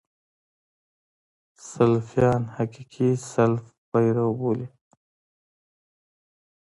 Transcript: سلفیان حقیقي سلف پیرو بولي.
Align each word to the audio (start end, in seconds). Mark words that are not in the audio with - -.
سلفیان 1.69 2.43
حقیقي 2.55 3.09
سلف 3.31 3.63
پیرو 3.89 4.29
بولي. 4.39 4.67